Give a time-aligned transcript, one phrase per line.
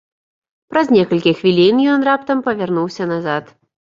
[0.71, 3.43] Праз некалькі хвілін ён раптам павярнуўся назад.